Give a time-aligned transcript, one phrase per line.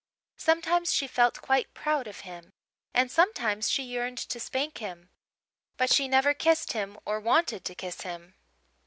[0.37, 2.53] Sometimes she felt quite proud of him;
[2.91, 5.11] and sometimes she yearned to spank him.
[5.77, 8.33] But she never kissed him or wanted to kiss him.